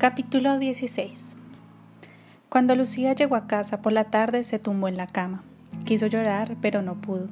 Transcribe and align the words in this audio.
Capítulo 0.00 0.58
16 0.58 1.36
Cuando 2.48 2.74
Lucía 2.74 3.12
llegó 3.12 3.36
a 3.36 3.46
casa 3.46 3.82
por 3.82 3.92
la 3.92 4.04
tarde 4.04 4.44
se 4.44 4.58
tumbó 4.58 4.88
en 4.88 4.96
la 4.96 5.06
cama. 5.06 5.44
Quiso 5.84 6.06
llorar, 6.06 6.56
pero 6.62 6.80
no 6.80 7.02
pudo. 7.02 7.28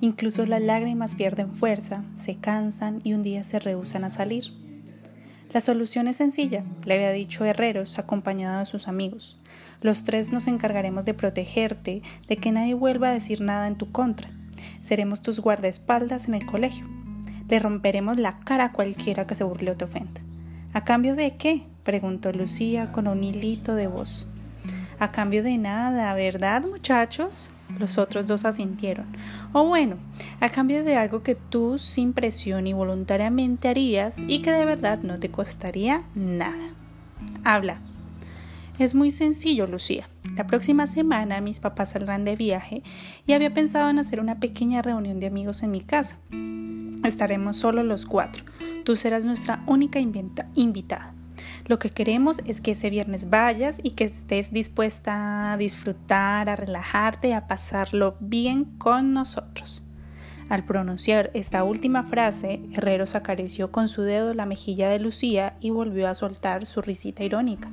Incluso 0.00 0.46
las 0.46 0.62
lágrimas 0.62 1.16
pierden 1.16 1.52
fuerza, 1.56 2.04
se 2.14 2.36
cansan 2.36 3.00
y 3.02 3.14
un 3.14 3.22
día 3.22 3.42
se 3.42 3.58
rehusan 3.58 4.04
a 4.04 4.10
salir. 4.10 4.44
La 5.52 5.60
solución 5.60 6.06
es 6.06 6.18
sencilla, 6.18 6.62
le 6.86 6.94
había 6.94 7.10
dicho 7.10 7.44
Herreros 7.44 7.98
acompañado 7.98 8.60
de 8.60 8.66
sus 8.66 8.86
amigos. 8.86 9.36
Los 9.80 10.04
tres 10.04 10.30
nos 10.30 10.46
encargaremos 10.46 11.04
de 11.04 11.14
protegerte, 11.14 12.02
de 12.28 12.36
que 12.36 12.52
nadie 12.52 12.74
vuelva 12.74 13.08
a 13.08 13.14
decir 13.14 13.40
nada 13.40 13.66
en 13.66 13.74
tu 13.74 13.90
contra. 13.90 14.30
Seremos 14.78 15.20
tus 15.20 15.40
guardaespaldas 15.40 16.28
en 16.28 16.34
el 16.34 16.46
colegio. 16.46 16.86
Le 17.48 17.58
romperemos 17.58 18.18
la 18.18 18.38
cara 18.38 18.66
a 18.66 18.72
cualquiera 18.72 19.26
que 19.26 19.34
se 19.34 19.42
burle 19.42 19.72
o 19.72 19.76
te 19.76 19.86
ofenda. 19.86 20.27
¿A 20.72 20.84
cambio 20.84 21.14
de 21.14 21.36
qué? 21.36 21.62
preguntó 21.82 22.32
Lucía 22.32 22.92
con 22.92 23.08
un 23.08 23.24
hilito 23.24 23.74
de 23.74 23.86
voz. 23.86 24.26
A 24.98 25.12
cambio 25.12 25.42
de 25.42 25.56
nada, 25.58 26.12
¿verdad, 26.14 26.64
muchachos? 26.66 27.48
Los 27.78 27.98
otros 27.98 28.26
dos 28.26 28.44
asintieron. 28.44 29.06
O 29.52 29.64
bueno, 29.64 29.96
a 30.40 30.48
cambio 30.48 30.84
de 30.84 30.96
algo 30.96 31.22
que 31.22 31.34
tú 31.34 31.78
sin 31.78 32.12
presión 32.12 32.66
y 32.66 32.72
voluntariamente 32.72 33.68
harías 33.68 34.18
y 34.26 34.42
que 34.42 34.52
de 34.52 34.64
verdad 34.64 35.00
no 35.02 35.18
te 35.18 35.30
costaría 35.30 36.04
nada. 36.14 36.74
Habla. 37.44 37.78
Es 38.78 38.94
muy 38.94 39.10
sencillo, 39.10 39.66
Lucía. 39.66 40.08
La 40.36 40.46
próxima 40.46 40.86
semana 40.86 41.40
mis 41.40 41.60
papás 41.60 41.90
saldrán 41.90 42.24
de 42.24 42.36
viaje 42.36 42.82
y 43.26 43.32
había 43.32 43.52
pensado 43.52 43.90
en 43.90 43.98
hacer 43.98 44.20
una 44.20 44.38
pequeña 44.38 44.82
reunión 44.82 45.20
de 45.20 45.26
amigos 45.26 45.62
en 45.62 45.70
mi 45.72 45.80
casa. 45.80 46.18
Estaremos 47.08 47.56
solo 47.56 47.82
los 47.82 48.06
cuatro. 48.06 48.44
Tú 48.84 48.94
serás 48.94 49.24
nuestra 49.24 49.62
única 49.66 49.98
invitada. 49.98 51.14
Lo 51.66 51.78
que 51.78 51.90
queremos 51.90 52.40
es 52.46 52.60
que 52.60 52.72
ese 52.72 52.90
viernes 52.90 53.30
vayas 53.30 53.80
y 53.82 53.92
que 53.92 54.04
estés 54.04 54.52
dispuesta 54.52 55.52
a 55.52 55.56
disfrutar, 55.56 56.48
a 56.48 56.56
relajarte 56.56 57.34
a 57.34 57.46
pasarlo 57.46 58.16
bien 58.20 58.64
con 58.64 59.12
nosotros. 59.12 59.82
Al 60.48 60.64
pronunciar 60.64 61.30
esta 61.34 61.64
última 61.64 62.04
frase, 62.04 62.60
Herrero 62.72 63.04
acarició 63.12 63.70
con 63.70 63.88
su 63.88 64.02
dedo 64.02 64.32
la 64.32 64.46
mejilla 64.46 64.88
de 64.88 64.98
Lucía 64.98 65.56
y 65.60 65.70
volvió 65.70 66.08
a 66.08 66.14
soltar 66.14 66.64
su 66.64 66.80
risita 66.80 67.22
irónica. 67.22 67.70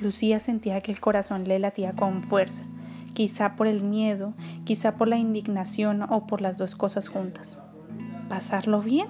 Lucía 0.00 0.40
sentía 0.40 0.80
que 0.80 0.92
el 0.92 1.00
corazón 1.00 1.44
le 1.44 1.58
latía 1.58 1.92
con 1.92 2.22
fuerza, 2.22 2.64
quizá 3.12 3.56
por 3.56 3.66
el 3.66 3.82
miedo, 3.82 4.34
quizá 4.64 4.96
por 4.96 5.08
la 5.08 5.16
indignación 5.16 6.02
o 6.02 6.26
por 6.26 6.40
las 6.40 6.56
dos 6.58 6.76
cosas 6.76 7.08
juntas. 7.08 7.60
¿Pasarlo 8.28 8.82
bien? 8.82 9.08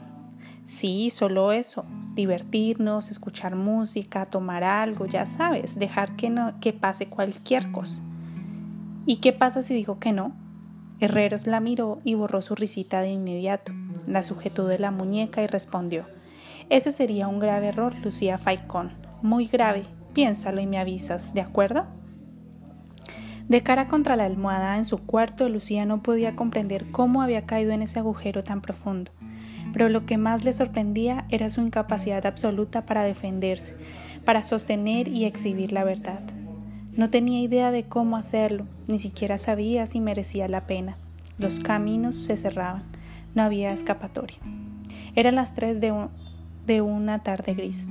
Sí, 0.66 1.10
solo 1.10 1.52
eso. 1.52 1.84
Divertirnos, 2.14 3.10
escuchar 3.10 3.56
música, 3.56 4.26
tomar 4.26 4.64
algo, 4.64 5.06
ya 5.06 5.26
sabes, 5.26 5.78
dejar 5.78 6.16
que, 6.16 6.30
no, 6.30 6.58
que 6.60 6.72
pase 6.72 7.08
cualquier 7.08 7.70
cosa. 7.72 8.02
¿Y 9.06 9.16
qué 9.16 9.32
pasa 9.32 9.62
si 9.62 9.74
dijo 9.74 9.98
que 9.98 10.12
no? 10.12 10.32
Herreros 10.98 11.46
la 11.46 11.60
miró 11.60 12.00
y 12.04 12.14
borró 12.14 12.42
su 12.42 12.54
risita 12.54 13.00
de 13.00 13.10
inmediato. 13.10 13.72
La 14.06 14.22
sujetó 14.22 14.66
de 14.66 14.78
la 14.78 14.90
muñeca 14.90 15.42
y 15.42 15.46
respondió. 15.46 16.06
Ese 16.68 16.90
sería 16.90 17.28
un 17.28 17.38
grave 17.38 17.68
error, 17.68 17.94
Lucía 18.02 18.38
Faicón. 18.38 18.92
Muy 19.22 19.46
grave. 19.46 19.84
Piénsalo 20.14 20.60
y 20.60 20.66
me 20.66 20.78
avisas, 20.78 21.34
¿de 21.34 21.42
acuerdo? 21.42 21.86
De 23.48 23.62
cara 23.62 23.88
contra 23.88 24.16
la 24.16 24.24
almohada 24.24 24.76
en 24.76 24.84
su 24.84 24.98
cuarto, 25.04 25.48
Lucía 25.48 25.86
no 25.86 26.02
podía 26.02 26.34
comprender 26.34 26.90
cómo 26.90 27.22
había 27.22 27.46
caído 27.46 27.72
en 27.72 27.82
ese 27.82 27.98
agujero 27.98 28.42
tan 28.42 28.60
profundo 28.60 29.12
pero 29.76 29.90
lo 29.90 30.06
que 30.06 30.16
más 30.16 30.42
le 30.42 30.54
sorprendía 30.54 31.26
era 31.28 31.50
su 31.50 31.60
incapacidad 31.60 32.24
absoluta 32.24 32.86
para 32.86 33.04
defenderse, 33.04 33.76
para 34.24 34.42
sostener 34.42 35.06
y 35.08 35.26
exhibir 35.26 35.70
la 35.70 35.84
verdad. 35.84 36.20
No 36.92 37.10
tenía 37.10 37.42
idea 37.42 37.70
de 37.70 37.84
cómo 37.84 38.16
hacerlo, 38.16 38.66
ni 38.86 38.98
siquiera 38.98 39.36
sabía 39.36 39.84
si 39.84 40.00
merecía 40.00 40.48
la 40.48 40.62
pena. 40.62 40.96
Los 41.38 41.60
caminos 41.60 42.16
se 42.16 42.38
cerraban, 42.38 42.84
no 43.34 43.42
había 43.42 43.70
escapatoria. 43.70 44.38
Eran 45.14 45.34
las 45.34 45.52
tres 45.52 45.78
de, 45.78 45.92
de 46.66 46.80
una 46.80 47.22
tarde 47.22 47.52
gris. 47.52 47.86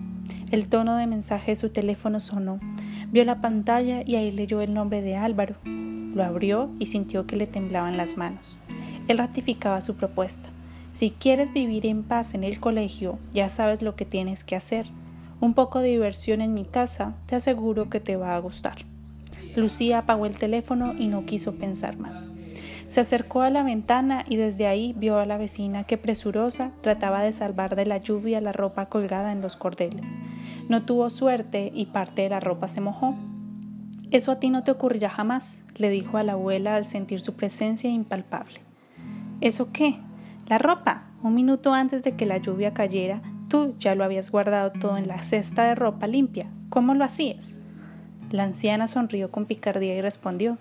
El 0.49 0.67
tono 0.67 0.95
de 0.95 1.05
mensaje 1.05 1.51
de 1.51 1.55
su 1.55 1.69
teléfono 1.69 2.19
sonó. 2.19 2.59
Vio 3.15 3.23
la 3.23 3.39
pantalla 3.39 4.03
y 4.05 4.17
ahí 4.17 4.29
leyó 4.33 4.59
el 4.59 4.73
nombre 4.73 5.01
de 5.01 5.15
Álvaro. 5.15 5.55
Lo 5.63 6.21
abrió 6.21 6.69
y 6.79 6.87
sintió 6.87 7.25
que 7.25 7.37
le 7.37 7.47
temblaban 7.47 7.95
las 7.95 8.17
manos. 8.17 8.59
Él 9.07 9.17
ratificaba 9.17 9.79
su 9.79 9.95
propuesta. 9.95 10.49
Si 10.91 11.11
quieres 11.11 11.53
vivir 11.53 11.85
en 11.85 12.03
paz 12.03 12.33
en 12.33 12.43
el 12.43 12.59
colegio, 12.59 13.17
ya 13.31 13.47
sabes 13.47 13.81
lo 13.81 13.95
que 13.95 14.03
tienes 14.03 14.43
que 14.43 14.57
hacer. 14.57 14.87
Un 15.39 15.53
poco 15.53 15.79
de 15.79 15.91
diversión 15.91 16.41
en 16.41 16.53
mi 16.53 16.65
casa, 16.65 17.15
te 17.25 17.37
aseguro 17.37 17.89
que 17.89 18.01
te 18.01 18.17
va 18.17 18.35
a 18.35 18.39
gustar. 18.39 18.79
Lucía 19.55 19.99
apagó 19.99 20.25
el 20.25 20.35
teléfono 20.35 20.93
y 20.99 21.07
no 21.07 21.25
quiso 21.25 21.55
pensar 21.55 21.97
más. 21.97 22.33
Se 22.87 22.99
acercó 22.99 23.43
a 23.43 23.49
la 23.49 23.63
ventana 23.63 24.25
y 24.27 24.35
desde 24.35 24.67
ahí 24.67 24.93
vio 24.97 25.19
a 25.19 25.25
la 25.25 25.37
vecina 25.37 25.85
que 25.85 25.97
presurosa 25.97 26.73
trataba 26.81 27.21
de 27.21 27.31
salvar 27.31 27.77
de 27.77 27.85
la 27.85 27.97
lluvia 27.97 28.41
la 28.41 28.51
ropa 28.51 28.87
colgada 28.87 29.31
en 29.31 29.39
los 29.39 29.55
cordeles. 29.55 30.09
No 30.67 30.83
tuvo 30.83 31.09
suerte 31.09 31.71
y 31.73 31.87
parte 31.87 32.23
de 32.23 32.29
la 32.29 32.39
ropa 32.39 32.67
se 32.67 32.81
mojó. 32.81 33.15
Eso 34.11 34.31
a 34.31 34.39
ti 34.39 34.49
no 34.49 34.63
te 34.63 34.71
ocurrirá 34.71 35.09
jamás, 35.09 35.63
le 35.75 35.89
dijo 35.89 36.17
a 36.17 36.23
la 36.23 36.33
abuela 36.33 36.75
al 36.75 36.85
sentir 36.85 37.19
su 37.19 37.33
presencia 37.33 37.89
impalpable. 37.89 38.61
¿Eso 39.41 39.71
qué? 39.71 39.99
La 40.47 40.57
ropa. 40.57 41.03
Un 41.21 41.33
minuto 41.33 41.73
antes 41.73 42.03
de 42.03 42.15
que 42.15 42.25
la 42.25 42.37
lluvia 42.37 42.73
cayera, 42.73 43.21
tú 43.47 43.75
ya 43.79 43.95
lo 43.95 44.03
habías 44.03 44.31
guardado 44.31 44.71
todo 44.71 44.97
en 44.97 45.07
la 45.07 45.21
cesta 45.23 45.63
de 45.65 45.75
ropa 45.75 46.07
limpia. 46.07 46.47
¿Cómo 46.69 46.93
lo 46.93 47.03
hacías? 47.03 47.55
La 48.31 48.43
anciana 48.43 48.87
sonrió 48.87 49.31
con 49.31 49.45
picardía 49.45 49.95
y 49.95 50.01
respondió 50.01 50.57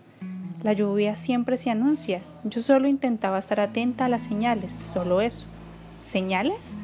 La 0.62 0.72
lluvia 0.72 1.16
siempre 1.16 1.56
se 1.56 1.70
anuncia. 1.70 2.22
Yo 2.44 2.62
solo 2.62 2.88
intentaba 2.88 3.38
estar 3.38 3.60
atenta 3.60 4.06
a 4.06 4.08
las 4.08 4.22
señales, 4.22 4.72
solo 4.72 5.20
eso. 5.20 5.46
¿Señales? 6.02 6.76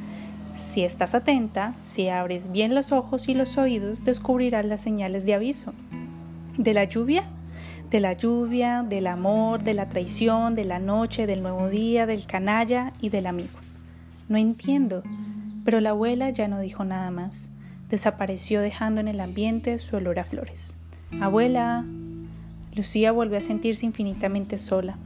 Si 0.60 0.84
estás 0.84 1.14
atenta, 1.14 1.74
si 1.82 2.08
abres 2.08 2.52
bien 2.52 2.74
los 2.74 2.92
ojos 2.92 3.28
y 3.28 3.34
los 3.34 3.56
oídos, 3.56 4.04
descubrirás 4.04 4.64
las 4.66 4.82
señales 4.82 5.24
de 5.24 5.34
aviso. 5.34 5.72
¿De 6.58 6.74
la 6.74 6.84
lluvia? 6.84 7.24
de 7.90 7.98
la 7.98 8.12
lluvia, 8.12 8.84
del 8.84 9.08
amor, 9.08 9.64
de 9.64 9.74
la 9.74 9.88
traición, 9.88 10.54
de 10.54 10.64
la 10.64 10.78
noche, 10.78 11.26
del 11.26 11.42
nuevo 11.42 11.68
día, 11.68 12.06
del 12.06 12.24
canalla 12.26 12.92
y 13.00 13.08
del 13.08 13.26
amigo. 13.26 13.58
No 14.28 14.38
entiendo, 14.38 15.02
pero 15.64 15.80
la 15.80 15.90
abuela 15.90 16.30
ya 16.30 16.46
no 16.46 16.60
dijo 16.60 16.84
nada 16.84 17.10
más. 17.10 17.50
Desapareció 17.88 18.60
dejando 18.60 19.00
en 19.00 19.08
el 19.08 19.18
ambiente 19.18 19.76
su 19.78 19.96
olor 19.96 20.20
a 20.20 20.24
flores. 20.24 20.76
Abuela. 21.20 21.84
Lucía 22.76 23.10
volvió 23.10 23.38
a 23.38 23.40
sentirse 23.40 23.84
infinitamente 23.84 24.56
sola. 24.56 24.96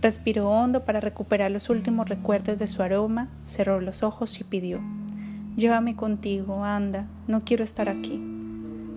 Respiró 0.00 0.50
hondo 0.50 0.84
para 0.84 0.98
recuperar 0.98 1.52
los 1.52 1.70
últimos 1.70 2.08
recuerdos 2.08 2.58
de 2.58 2.66
su 2.66 2.82
aroma, 2.82 3.28
cerró 3.44 3.80
los 3.80 4.02
ojos 4.02 4.40
y 4.40 4.44
pidió 4.44 4.80
Llévame 5.56 5.96
contigo, 5.96 6.64
anda, 6.64 7.06
no 7.26 7.44
quiero 7.44 7.62
estar 7.62 7.88
aquí. 7.90 8.20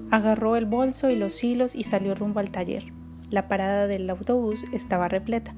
Agarró 0.10 0.56
el 0.56 0.66
bolso 0.66 1.10
y 1.10 1.16
los 1.18 1.44
hilos 1.44 1.76
y 1.76 1.84
salió 1.84 2.16
rumbo 2.16 2.40
al 2.40 2.52
taller. 2.52 2.86
La 3.30 3.48
parada 3.48 3.88
del 3.88 4.10
autobús 4.10 4.66
estaba 4.72 5.10
repleta. 5.10 5.54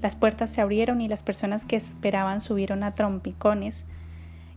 Las 0.00 0.16
puertas 0.16 0.52
se 0.52 0.60
abrieron 0.60 1.00
y 1.00 1.08
las 1.08 1.22
personas 1.22 1.64
que 1.64 1.76
esperaban 1.76 2.40
subieron 2.40 2.82
a 2.82 2.94
trompicones. 2.94 3.86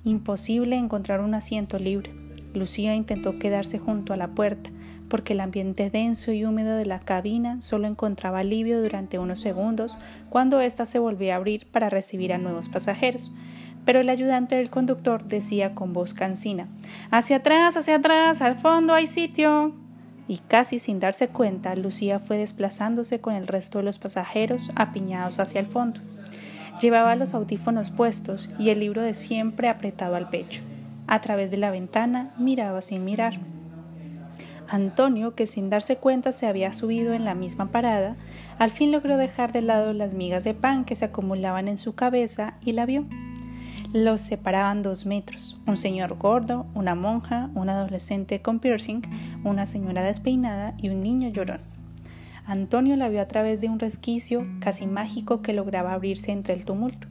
Imposible 0.04 0.76
encontrar 0.76 1.22
un 1.22 1.36
asiento 1.36 1.78
libre. 1.78 2.12
Lucía 2.54 2.96
intentó 2.96 3.38
quedarse 3.38 3.78
junto 3.78 4.14
a 4.14 4.18
la 4.18 4.30
puerta, 4.30 4.72
porque 5.08 5.34
el 5.34 5.40
ambiente 5.40 5.90
denso 5.92 6.32
y 6.32 6.46
húmedo 6.46 6.76
de 6.78 6.86
la 6.86 7.00
cabina 7.00 7.62
solo 7.62 7.88
encontraba 7.88 8.40
alivio 8.40 8.82
durante 8.82 9.20
unos 9.20 9.40
segundos 9.40 10.00
cuando 10.30 10.62
ésta 10.62 10.86
se 10.86 10.98
volvía 10.98 11.36
a 11.36 11.38
abrir 11.38 11.68
para 11.68 11.90
recibir 11.90 12.34
a 12.34 12.40
nuevos 12.40 12.70
pasajeros. 12.70 13.32
Pero 13.90 14.02
el 14.02 14.10
ayudante 14.10 14.54
del 14.54 14.70
conductor 14.70 15.24
decía 15.24 15.74
con 15.74 15.94
voz 15.94 16.14
cansina 16.14 16.68
Hacia 17.10 17.38
atrás, 17.38 17.76
hacia 17.76 17.96
atrás, 17.96 18.40
al 18.40 18.56
fondo 18.56 18.94
hay 18.94 19.08
sitio 19.08 19.74
y 20.28 20.38
casi 20.38 20.78
sin 20.78 21.00
darse 21.00 21.30
cuenta, 21.30 21.76
Lucía 21.76 22.20
fue 22.20 22.38
desplazándose 22.38 23.20
con 23.20 23.34
el 23.34 23.48
resto 23.48 23.80
de 23.80 23.86
los 23.86 23.98
pasajeros 23.98 24.70
apiñados 24.76 25.40
hacia 25.40 25.60
el 25.60 25.66
fondo. 25.66 26.02
Llevaba 26.80 27.16
los 27.16 27.34
audífonos 27.34 27.90
puestos 27.90 28.52
y 28.60 28.70
el 28.70 28.80
libro 28.80 29.02
de 29.02 29.16
siempre 29.16 29.70
apretado 29.70 30.16
al 30.16 30.30
pecho. 30.30 30.62
A 31.08 31.20
través 31.22 31.50
de 31.50 31.58
la 31.58 31.72
ventana 31.72 32.32
miraba 32.38 32.84
sin 32.84 33.04
mirar. 33.06 33.40
Antonio, 34.68 35.34
que 35.34 35.48
sin 35.48 35.72
darse 35.72 35.96
cuenta 35.96 36.32
se 36.32 36.46
había 36.46 36.74
subido 36.74 37.14
en 37.14 37.26
la 37.26 37.34
misma 37.34 37.72
parada, 37.72 38.18
al 38.60 38.70
fin 38.70 38.92
logró 38.92 39.18
dejar 39.18 39.52
de 39.52 39.64
lado 39.64 39.94
las 39.94 40.14
migas 40.14 40.44
de 40.44 40.54
pan 40.54 40.86
que 40.86 40.94
se 40.94 41.06
acumulaban 41.06 41.68
en 41.68 41.80
su 41.80 41.96
cabeza 41.96 42.54
y 42.62 42.74
la 42.74 42.86
vio. 42.86 43.08
Los 43.92 44.22
separaban 44.22 44.84
dos 44.84 45.08
metros, 45.08 45.58
un 45.66 45.76
señor 45.76 46.16
gordo, 46.16 46.68
una 46.76 46.94
monja, 46.94 47.50
un 47.56 47.70
adolescente 47.70 48.40
con 48.40 48.60
piercing, 48.60 49.02
una 49.44 49.66
señora 49.66 50.04
despeinada 50.04 50.76
y 50.78 50.90
un 50.90 51.02
niño 51.02 51.30
llorón. 51.30 51.62
Antonio 52.46 52.96
la 52.98 53.10
vio 53.10 53.20
a 53.20 53.28
través 53.28 53.62
de 53.62 53.68
un 53.68 53.80
resquicio 53.80 54.46
casi 54.60 54.86
mágico 54.86 55.42
que 55.42 55.54
lograba 55.54 55.94
abrirse 55.94 56.32
entre 56.32 56.54
el 56.54 56.66
tumulto. 56.66 57.08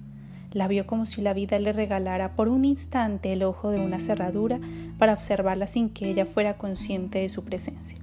La 0.53 0.69
vio 0.69 0.87
como 0.87 1.05
si 1.05 1.21
la 1.21 1.35
vida 1.35 1.59
le 1.59 1.73
regalara 1.73 2.37
por 2.37 2.49
un 2.49 2.65
instante 2.65 3.33
el 3.33 3.43
ojo 3.43 3.71
de 3.71 3.81
una 3.81 3.99
cerradura 3.99 4.61
para 5.01 5.15
observarla 5.15 5.67
sin 5.67 5.91
que 5.91 6.09
ella 6.09 6.27
fuera 6.27 6.59
consciente 6.59 7.19
de 7.19 7.29
su 7.29 7.45
presencia. 7.45 7.99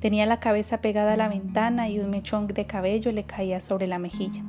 Tenía 0.00 0.26
la 0.26 0.40
cabeza 0.40 0.82
pegada 0.82 1.14
a 1.14 1.16
la 1.16 1.28
ventana 1.28 1.88
y 1.88 2.00
un 2.00 2.10
mechón 2.10 2.48
de 2.48 2.66
cabello 2.66 3.12
le 3.12 3.24
caía 3.24 3.60
sobre 3.60 3.86
la 3.86 3.98
mejilla. 3.98 4.42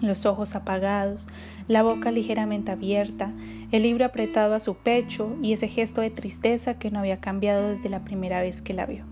Los 0.00 0.26
ojos 0.26 0.54
apagados, 0.54 1.26
la 1.68 1.82
boca 1.82 2.10
ligeramente 2.10 2.70
abierta, 2.70 3.32
el 3.72 3.82
libro 3.82 4.04
apretado 4.04 4.54
a 4.54 4.60
su 4.60 4.76
pecho 4.76 5.34
y 5.42 5.52
ese 5.54 5.68
gesto 5.68 6.02
de 6.02 6.10
tristeza 6.10 6.78
que 6.78 6.90
no 6.90 6.98
había 6.98 7.20
cambiado 7.20 7.68
desde 7.68 7.88
la 7.88 8.04
primera 8.04 8.40
vez 8.42 8.60
que 8.60 8.74
la 8.74 8.84
vio. 8.84 9.04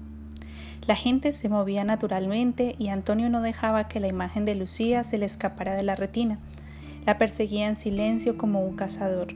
La 0.87 0.95
gente 0.95 1.33
se 1.33 1.49
movía 1.49 1.85
naturalmente 1.85 2.75
y 2.79 2.89
Antonio 2.89 3.31
no 3.31 3.41
dejaba 3.41 3.89
que 3.89 4.01
la 4.01 4.09
imagen 4.09 4.45
de 4.45 4.55
Lucía 4.55 5.03
se 5.03 5.17
le 5.17 5.25
escapara 5.25 5.75
de 5.75 5.83
la 5.83 5.97
retina. 5.97 6.39
La 7.07 7.17
perseguía 7.17 7.67
en 7.67 7.77
silencio 7.77 8.37
como 8.37 8.61
un 8.61 8.77
cazador. 8.77 9.29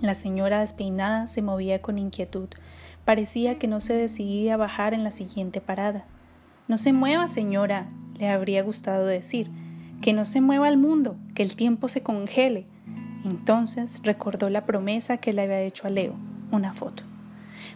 La 0.00 0.14
señora 0.14 0.60
despeinada 0.60 1.26
se 1.26 1.42
movía 1.42 1.82
con 1.82 1.98
inquietud. 1.98 2.48
Parecía 3.04 3.58
que 3.58 3.68
no 3.68 3.80
se 3.80 3.92
decidía 3.92 4.54
a 4.54 4.58
bajar 4.58 4.94
en 4.94 5.04
la 5.04 5.10
siguiente 5.10 5.60
parada. 5.60 6.06
No 6.68 6.78
se 6.78 6.94
mueva, 6.94 7.28
señora, 7.28 7.88
le 8.18 8.30
habría 8.30 8.62
gustado 8.62 9.06
decir. 9.06 9.50
Que 10.04 10.12
no 10.12 10.26
se 10.26 10.42
mueva 10.42 10.68
el 10.68 10.76
mundo, 10.76 11.16
que 11.34 11.42
el 11.42 11.56
tiempo 11.56 11.88
se 11.88 12.02
congele. 12.02 12.66
Entonces 13.24 14.02
recordó 14.02 14.50
la 14.50 14.66
promesa 14.66 15.16
que 15.16 15.32
le 15.32 15.40
había 15.40 15.62
hecho 15.62 15.86
a 15.86 15.90
Leo, 15.90 16.12
una 16.50 16.74
foto. 16.74 17.04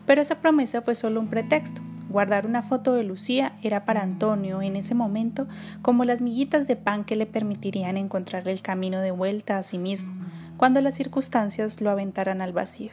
Pero 0.04 0.20
esa 0.20 0.34
promesa 0.34 0.82
fue 0.82 0.94
solo 0.94 1.20
un 1.20 1.28
pretexto. 1.28 1.80
Guardar 2.10 2.44
una 2.44 2.60
foto 2.60 2.92
de 2.92 3.02
Lucía 3.02 3.56
era 3.62 3.86
para 3.86 4.02
Antonio 4.02 4.60
en 4.60 4.76
ese 4.76 4.94
momento 4.94 5.48
como 5.80 6.04
las 6.04 6.20
miguitas 6.20 6.68
de 6.68 6.76
pan 6.76 7.04
que 7.04 7.16
le 7.16 7.24
permitirían 7.24 7.96
encontrar 7.96 8.46
el 8.46 8.60
camino 8.60 9.00
de 9.00 9.10
vuelta 9.10 9.56
a 9.56 9.62
sí 9.62 9.78
mismo, 9.78 10.12
cuando 10.58 10.82
las 10.82 10.96
circunstancias 10.96 11.80
lo 11.80 11.88
aventaran 11.88 12.42
al 12.42 12.52
vacío. 12.52 12.90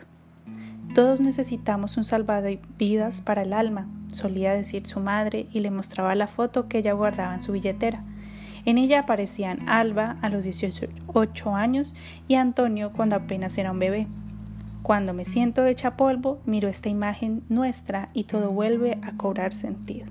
Todos 0.94 1.20
necesitamos 1.20 1.98
un 1.98 2.06
salvavidas 2.06 3.20
para 3.20 3.42
el 3.42 3.52
alma, 3.52 3.90
solía 4.14 4.54
decir 4.54 4.88
su 4.88 5.02
madre 5.02 5.48
y 5.52 5.60
le 5.60 5.72
mostraba 5.72 6.16
la 6.16 6.28
foto 6.28 6.70
que 6.70 6.78
ella 6.78 6.94
guardaba 6.94 7.34
en 7.34 7.42
su 7.42 7.52
billetera. 7.52 8.02
En 8.66 8.78
ella 8.80 9.02
aparecían 9.02 9.70
Alba 9.70 10.18
a 10.22 10.30
los 10.30 10.44
18 10.44 11.56
años 11.56 11.94
y 12.28 12.36
Antonio 12.36 12.92
cuando 12.92 13.16
apenas 13.16 13.58
era 13.58 13.72
un 13.72 13.80
bebé. 13.80 14.08
Cuando 14.82 15.14
me 15.14 15.26
siento 15.26 15.66
hecha 15.66 15.98
polvo, 15.98 16.42
miro 16.46 16.68
esta 16.68 16.90
imagen 16.90 17.44
nuestra 17.50 18.10
y 18.14 18.26
todo 18.26 18.52
vuelve 18.52 19.00
a 19.02 19.14
cobrar 19.18 19.54
sentido. 19.54 20.08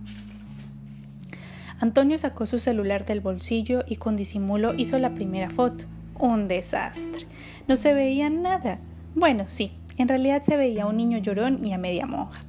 Antonio 1.81 2.17
sacó 2.19 2.47
su 2.47 2.59
celular 2.59 3.05
del 3.05 3.21
bolsillo 3.21 3.85
y 3.87 3.97
con 3.97 4.17
disimulo 4.17 4.75
hizo 4.77 4.99
la 4.99 5.15
primera 5.15 5.51
foto. 5.51 5.85
Un 6.19 6.49
desastre. 6.49 7.27
No 7.67 7.77
se 7.77 7.93
veía 7.93 8.31
nada. 8.31 8.79
Bueno, 9.15 9.45
sí, 9.49 9.73
en 9.97 10.09
realidad 10.09 10.43
se 10.45 10.57
veía 10.57 10.87
un 10.87 10.97
niño 10.97 11.19
llorón 11.19 11.65
y 11.65 11.73
a 11.73 11.79
media 11.79 12.07
monja. 12.07 12.45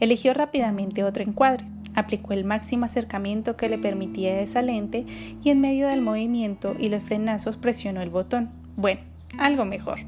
Eligió 0.00 0.34
rápidamente 0.34 1.04
otro 1.04 1.22
encuadre, 1.22 1.66
aplicó 1.94 2.32
el 2.32 2.44
máximo 2.44 2.84
acercamiento 2.84 3.56
que 3.56 3.68
le 3.68 3.78
permitía 3.78 4.40
esa 4.40 4.62
lente 4.62 5.06
y 5.42 5.50
en 5.50 5.60
medio 5.60 5.88
del 5.88 6.00
movimiento 6.00 6.74
y 6.78 6.88
los 6.88 7.02
frenazos 7.02 7.56
presionó 7.56 8.00
el 8.00 8.10
botón. 8.10 8.50
Bueno, 8.76 9.00
algo 9.38 9.64
mejor. 9.64 10.00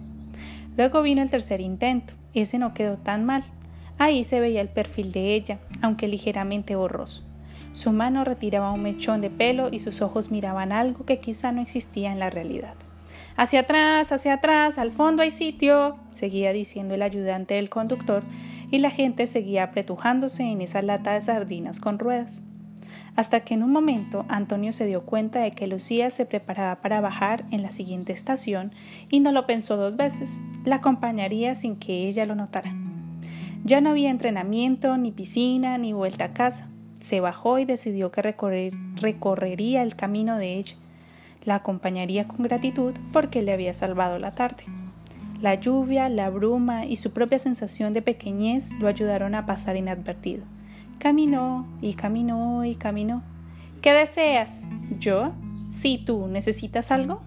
Luego 0.76 1.02
vino 1.02 1.22
el 1.22 1.30
tercer 1.30 1.60
intento. 1.60 2.14
Ese 2.34 2.58
no 2.58 2.74
quedó 2.74 2.98
tan 2.98 3.24
mal. 3.24 3.44
Ahí 3.98 4.24
se 4.24 4.40
veía 4.40 4.60
el 4.60 4.68
perfil 4.68 5.12
de 5.12 5.34
ella, 5.34 5.58
aunque 5.80 6.06
ligeramente 6.06 6.76
borroso. 6.76 7.22
Su 7.72 7.92
mano 7.92 8.24
retiraba 8.24 8.72
un 8.72 8.82
mechón 8.82 9.20
de 9.20 9.30
pelo 9.30 9.68
y 9.70 9.78
sus 9.78 10.02
ojos 10.02 10.30
miraban 10.30 10.72
algo 10.72 11.04
que 11.04 11.20
quizá 11.20 11.52
no 11.52 11.62
existía 11.62 12.12
en 12.12 12.18
la 12.18 12.30
realidad. 12.30 12.74
Hacia 13.36 13.60
atrás, 13.60 14.12
hacia 14.12 14.34
atrás, 14.34 14.78
al 14.78 14.92
fondo 14.92 15.22
hay 15.22 15.30
sitio, 15.30 15.98
seguía 16.10 16.52
diciendo 16.52 16.94
el 16.94 17.02
ayudante 17.02 17.54
del 17.54 17.68
conductor, 17.68 18.22
y 18.70 18.78
la 18.78 18.90
gente 18.90 19.26
seguía 19.26 19.64
apretujándose 19.64 20.44
en 20.44 20.60
esa 20.60 20.82
lata 20.82 21.12
de 21.12 21.20
sardinas 21.20 21.80
con 21.80 21.98
ruedas 21.98 22.42
hasta 23.16 23.40
que 23.40 23.54
en 23.54 23.62
un 23.62 23.72
momento 23.72 24.24
Antonio 24.28 24.72
se 24.72 24.86
dio 24.86 25.04
cuenta 25.04 25.40
de 25.40 25.50
que 25.50 25.66
Lucía 25.66 26.10
se 26.10 26.26
preparaba 26.26 26.80
para 26.82 27.00
bajar 27.00 27.46
en 27.50 27.62
la 27.62 27.70
siguiente 27.70 28.12
estación 28.12 28.72
y 29.10 29.20
no 29.20 29.32
lo 29.32 29.46
pensó 29.46 29.76
dos 29.76 29.96
veces, 29.96 30.40
la 30.64 30.76
acompañaría 30.76 31.54
sin 31.54 31.76
que 31.76 32.08
ella 32.08 32.26
lo 32.26 32.34
notara. 32.34 32.74
Ya 33.64 33.80
no 33.80 33.90
había 33.90 34.10
entrenamiento, 34.10 34.96
ni 34.96 35.10
piscina, 35.10 35.76
ni 35.78 35.92
vuelta 35.92 36.26
a 36.26 36.32
casa. 36.32 36.68
Se 37.00 37.20
bajó 37.20 37.58
y 37.58 37.64
decidió 37.64 38.12
que 38.12 38.22
recorrería 38.22 39.82
el 39.82 39.96
camino 39.96 40.36
de 40.36 40.54
ella. 40.54 40.76
La 41.44 41.56
acompañaría 41.56 42.28
con 42.28 42.44
gratitud 42.44 42.94
porque 43.12 43.42
le 43.42 43.52
había 43.52 43.74
salvado 43.74 44.18
la 44.18 44.34
tarde. 44.34 44.64
La 45.40 45.54
lluvia, 45.54 46.08
la 46.08 46.30
bruma 46.30 46.86
y 46.86 46.96
su 46.96 47.10
propia 47.10 47.38
sensación 47.38 47.92
de 47.92 48.02
pequeñez 48.02 48.70
lo 48.80 48.88
ayudaron 48.88 49.34
a 49.34 49.44
pasar 49.44 49.76
inadvertido. 49.76 50.44
Caminó 50.98 51.66
y 51.82 51.94
caminó 51.94 52.64
y 52.64 52.74
caminó. 52.74 53.22
¿Qué 53.82 53.92
deseas? 53.92 54.64
¿Yo? 54.98 55.32
Sí, 55.68 56.02
tú. 56.04 56.26
¿Necesitas 56.26 56.90
algo? 56.90 57.20